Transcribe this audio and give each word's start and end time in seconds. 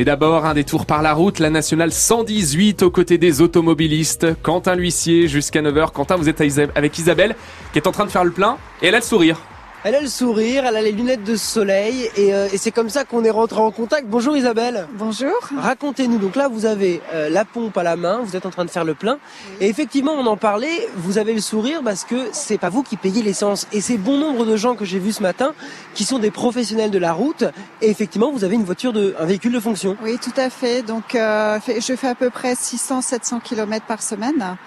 Mais 0.00 0.04
d'abord, 0.06 0.46
un 0.46 0.54
détour 0.54 0.86
par 0.86 1.02
la 1.02 1.12
route, 1.12 1.40
la 1.40 1.50
nationale 1.50 1.92
118 1.92 2.84
aux 2.84 2.90
côtés 2.90 3.18
des 3.18 3.42
automobilistes. 3.42 4.28
Quentin 4.42 4.74
l'huissier 4.74 5.28
jusqu'à 5.28 5.60
9h. 5.60 5.92
Quentin, 5.92 6.16
vous 6.16 6.30
êtes 6.30 6.40
avec 6.74 6.98
Isabelle 6.98 7.36
qui 7.74 7.78
est 7.78 7.86
en 7.86 7.92
train 7.92 8.06
de 8.06 8.10
faire 8.10 8.24
le 8.24 8.30
plein 8.30 8.56
et 8.80 8.86
elle 8.86 8.94
a 8.94 9.00
le 9.00 9.04
sourire. 9.04 9.36
Elle 9.82 9.94
a 9.94 10.02
le 10.02 10.08
sourire, 10.08 10.66
elle 10.66 10.76
a 10.76 10.82
les 10.82 10.92
lunettes 10.92 11.24
de 11.24 11.36
soleil 11.36 12.10
et, 12.14 12.34
euh, 12.34 12.48
et 12.52 12.58
c'est 12.58 12.70
comme 12.70 12.90
ça 12.90 13.04
qu'on 13.04 13.24
est 13.24 13.30
rentré 13.30 13.60
en 13.60 13.70
contact. 13.70 14.06
Bonjour 14.08 14.36
Isabelle. 14.36 14.86
Bonjour. 14.92 15.32
Racontez-nous. 15.56 16.18
Donc 16.18 16.36
là, 16.36 16.48
vous 16.48 16.66
avez 16.66 17.00
euh, 17.14 17.30
la 17.30 17.46
pompe 17.46 17.78
à 17.78 17.82
la 17.82 17.96
main, 17.96 18.20
vous 18.22 18.36
êtes 18.36 18.44
en 18.44 18.50
train 18.50 18.66
de 18.66 18.70
faire 18.70 18.84
le 18.84 18.92
plein 18.92 19.18
et 19.58 19.70
effectivement, 19.70 20.12
on 20.12 20.26
en 20.26 20.36
parlait. 20.36 20.86
Vous 20.96 21.16
avez 21.16 21.32
le 21.32 21.40
sourire 21.40 21.80
parce 21.82 22.04
que 22.04 22.28
c'est 22.32 22.58
pas 22.58 22.68
vous 22.68 22.82
qui 22.82 22.98
payez 22.98 23.22
l'essence 23.22 23.66
et 23.72 23.80
c'est 23.80 23.96
bon 23.96 24.18
nombre 24.18 24.44
de 24.44 24.54
gens 24.54 24.74
que 24.74 24.84
j'ai 24.84 24.98
vus 24.98 25.12
ce 25.12 25.22
matin 25.22 25.54
qui 25.94 26.04
sont 26.04 26.18
des 26.18 26.30
professionnels 26.30 26.90
de 26.90 26.98
la 26.98 27.14
route 27.14 27.44
et 27.80 27.88
effectivement, 27.88 28.32
vous 28.32 28.44
avez 28.44 28.56
une 28.56 28.64
voiture 28.64 28.92
de, 28.92 29.14
un 29.18 29.24
véhicule 29.24 29.52
de 29.52 29.60
fonction. 29.60 29.96
Oui, 30.02 30.18
tout 30.22 30.38
à 30.38 30.50
fait. 30.50 30.82
Donc, 30.82 31.14
euh, 31.14 31.58
je 31.66 31.96
fais 31.96 32.08
à 32.08 32.14
peu 32.14 32.28
près 32.28 32.52
600-700 32.52 33.40
km 33.40 33.86
par 33.86 34.02
semaine. 34.02 34.58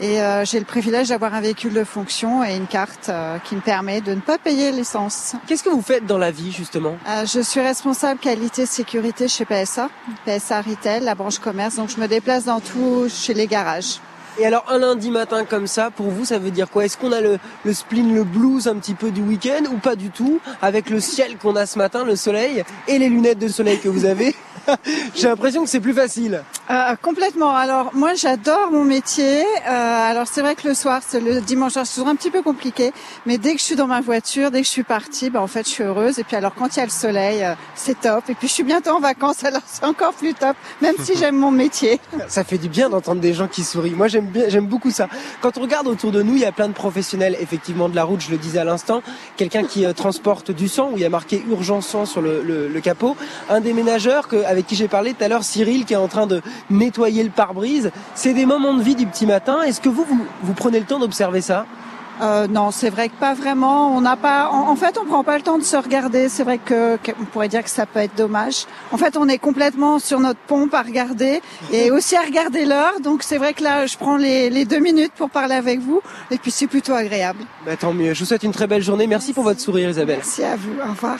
Et 0.00 0.20
euh, 0.22 0.44
j'ai 0.44 0.60
le 0.60 0.64
privilège 0.64 1.08
d'avoir 1.08 1.34
un 1.34 1.40
véhicule 1.40 1.72
de 1.72 1.82
fonction 1.82 2.44
et 2.44 2.54
une 2.54 2.68
carte 2.68 3.08
euh, 3.08 3.38
qui 3.38 3.56
me 3.56 3.60
permet 3.60 4.00
de 4.00 4.14
ne 4.14 4.20
pas 4.20 4.38
payer 4.38 4.70
l'essence. 4.70 5.34
Qu'est-ce 5.48 5.64
que 5.64 5.70
vous 5.70 5.82
faites 5.82 6.06
dans 6.06 6.18
la 6.18 6.30
vie 6.30 6.52
justement? 6.52 6.96
Euh, 7.08 7.26
Je 7.26 7.40
suis 7.40 7.60
responsable 7.60 8.20
qualité 8.20 8.64
sécurité 8.64 9.26
chez 9.26 9.44
PSA, 9.44 9.88
PSA 10.24 10.60
Retail, 10.62 11.02
la 11.02 11.16
branche 11.16 11.38
commerce. 11.40 11.76
Donc 11.76 11.88
je 11.90 12.00
me 12.00 12.06
déplace 12.06 12.44
dans 12.44 12.60
tout 12.60 13.08
chez 13.08 13.34
les 13.34 13.48
garages. 13.48 14.00
Et 14.40 14.46
alors 14.46 14.64
un 14.68 14.78
lundi 14.78 15.10
matin 15.10 15.44
comme 15.44 15.66
ça, 15.66 15.90
pour 15.90 16.10
vous, 16.10 16.24
ça 16.24 16.38
veut 16.38 16.52
dire 16.52 16.70
quoi? 16.70 16.84
Est-ce 16.84 16.96
qu'on 16.96 17.10
a 17.10 17.20
le, 17.20 17.40
le 17.64 17.74
spleen, 17.74 18.14
le 18.14 18.22
blues 18.22 18.68
un 18.68 18.76
petit 18.76 18.94
peu 18.94 19.10
du 19.10 19.20
week-end 19.20 19.64
ou 19.72 19.78
pas 19.78 19.96
du 19.96 20.10
tout? 20.10 20.38
Avec 20.62 20.90
le 20.90 21.00
ciel 21.00 21.38
qu'on 21.38 21.56
a 21.56 21.66
ce 21.66 21.76
matin, 21.76 22.04
le 22.04 22.14
soleil 22.14 22.62
et 22.86 23.00
les 23.00 23.08
lunettes 23.08 23.40
de 23.40 23.48
soleil 23.48 23.80
que 23.80 23.88
vous 23.88 24.04
avez 24.04 24.36
J'ai 25.16 25.26
l'impression 25.26 25.64
que 25.64 25.68
c'est 25.70 25.80
plus 25.80 25.94
facile. 25.94 26.42
Euh, 26.70 26.96
complètement. 27.00 27.54
Alors 27.54 27.92
moi 27.94 28.12
j'adore 28.14 28.70
mon 28.70 28.84
métier. 28.84 29.40
Euh, 29.40 30.10
alors 30.10 30.26
c'est 30.26 30.42
vrai 30.42 30.54
que 30.54 30.68
le 30.68 30.74
soir, 30.74 31.00
c'est 31.06 31.20
le 31.20 31.40
dimanche 31.40 31.72
c'est 31.72 31.94
toujours 31.94 32.08
un 32.08 32.14
petit 32.14 32.30
peu 32.30 32.42
compliqué, 32.42 32.92
mais 33.24 33.38
dès 33.38 33.54
que 33.54 33.58
je 33.58 33.64
suis 33.64 33.76
dans 33.76 33.86
ma 33.86 34.02
voiture, 34.02 34.50
dès 34.50 34.60
que 34.60 34.66
je 34.66 34.70
suis 34.70 34.82
partie, 34.82 35.30
ben 35.30 35.40
en 35.40 35.46
fait 35.46 35.64
je 35.64 35.70
suis 35.70 35.84
heureuse. 35.84 36.18
Et 36.18 36.24
puis 36.24 36.36
alors 36.36 36.54
quand 36.54 36.76
il 36.76 36.80
y 36.80 36.82
a 36.82 36.84
le 36.84 36.90
soleil, 36.90 37.42
euh, 37.42 37.54
c'est 37.74 37.98
top. 38.00 38.24
Et 38.28 38.34
puis 38.34 38.48
je 38.48 38.52
suis 38.52 38.64
bientôt 38.64 38.90
en 38.90 39.00
vacances, 39.00 39.44
alors 39.44 39.62
c'est 39.66 39.84
encore 39.84 40.12
plus 40.12 40.34
top, 40.34 40.56
même 40.82 40.94
si 41.02 41.16
j'aime 41.16 41.36
mon 41.36 41.50
métier. 41.50 42.00
Ça 42.28 42.44
fait 42.44 42.58
du 42.58 42.68
bien 42.68 42.90
d'entendre 42.90 43.22
des 43.22 43.32
gens 43.32 43.48
qui 43.48 43.64
sourient. 43.64 43.94
Moi 43.94 44.08
j'aime 44.08 44.26
bien, 44.26 44.44
j'aime 44.48 44.66
beaucoup 44.66 44.90
ça. 44.90 45.08
Quand 45.40 45.56
on 45.56 45.62
regarde 45.62 45.86
autour 45.86 46.12
de 46.12 46.20
nous, 46.20 46.34
il 46.34 46.40
y 46.40 46.46
a 46.46 46.52
plein 46.52 46.68
de 46.68 46.74
professionnels 46.74 47.36
effectivement 47.40 47.88
de 47.88 47.96
la 47.96 48.04
route. 48.04 48.20
Je 48.20 48.30
le 48.30 48.36
disais 48.36 48.58
à 48.58 48.64
l'instant, 48.64 49.02
quelqu'un 49.38 49.64
qui 49.64 49.86
euh, 49.86 49.94
transporte 49.94 50.50
du 50.50 50.68
sang 50.68 50.90
où 50.92 50.96
il 50.96 51.02
y 51.02 51.06
a 51.06 51.10
marqué 51.10 51.42
urgence 51.48 51.88
sang 51.88 52.04
sur 52.04 52.20
le, 52.20 52.42
le, 52.42 52.68
le 52.68 52.80
capot, 52.82 53.16
un 53.48 53.60
déménageur 53.62 54.28
que, 54.28 54.36
avec 54.44 54.66
qui 54.66 54.74
j'ai 54.74 54.88
parlé 54.88 55.14
tout 55.14 55.24
à 55.24 55.28
l'heure, 55.28 55.44
Cyril, 55.44 55.86
qui 55.86 55.94
est 55.94 55.96
en 55.96 56.08
train 56.08 56.26
de 56.26 56.42
nettoyer 56.70 57.22
le 57.22 57.30
pare-brise. 57.30 57.90
C'est 58.14 58.34
des 58.34 58.46
moments 58.46 58.74
de 58.74 58.82
vie 58.82 58.94
du 58.94 59.06
petit 59.06 59.26
matin. 59.26 59.62
Est-ce 59.62 59.80
que 59.80 59.88
vous, 59.88 60.04
vous, 60.04 60.26
vous 60.42 60.52
prenez 60.54 60.78
le 60.78 60.86
temps 60.86 60.98
d'observer 60.98 61.40
ça? 61.40 61.66
Euh, 62.20 62.46
non, 62.48 62.70
c'est 62.70 62.90
vrai 62.90 63.08
que 63.08 63.14
pas 63.14 63.34
vraiment. 63.34 63.96
On 63.96 64.00
n'a 64.00 64.16
pas. 64.16 64.50
En, 64.50 64.74
fait, 64.76 64.98
on 64.98 65.04
prend 65.04 65.24
pas 65.24 65.36
le 65.36 65.42
temps 65.42 65.58
de 65.58 65.62
se 65.62 65.76
regarder. 65.76 66.28
C'est 66.28 66.42
vrai 66.42 66.58
que, 66.58 66.98
on 67.20 67.24
pourrait 67.24 67.48
dire 67.48 67.62
que 67.62 67.70
ça 67.70 67.86
peut 67.86 68.00
être 68.00 68.16
dommage. 68.16 68.66
En 68.92 68.96
fait, 68.96 69.16
on 69.16 69.28
est 69.28 69.38
complètement 69.38 69.98
sur 69.98 70.20
notre 70.20 70.40
pompe 70.40 70.74
à 70.74 70.82
regarder 70.82 71.40
et 71.72 71.90
aussi 71.92 72.16
à 72.16 72.22
regarder 72.22 72.64
l'heure. 72.64 73.00
Donc, 73.00 73.22
c'est 73.22 73.38
vrai 73.38 73.52
que 73.54 73.62
là, 73.62 73.86
je 73.86 73.96
prends 73.96 74.16
les, 74.16 74.50
les, 74.50 74.64
deux 74.64 74.80
minutes 74.80 75.12
pour 75.16 75.30
parler 75.30 75.54
avec 75.54 75.80
vous. 75.80 76.00
Et 76.30 76.38
puis, 76.38 76.50
c'est 76.50 76.66
plutôt 76.66 76.94
agréable. 76.94 77.40
Bah, 77.64 77.76
tant 77.76 77.92
mieux. 77.92 78.14
Je 78.14 78.20
vous 78.20 78.26
souhaite 78.26 78.42
une 78.42 78.52
très 78.52 78.66
belle 78.66 78.82
journée. 78.82 79.06
Merci, 79.06 79.28
Merci. 79.28 79.32
pour 79.34 79.44
votre 79.44 79.60
sourire, 79.60 79.90
Isabelle. 79.90 80.16
Merci 80.18 80.44
à 80.44 80.56
vous. 80.56 80.72
Au 80.84 80.90
revoir. 80.90 81.18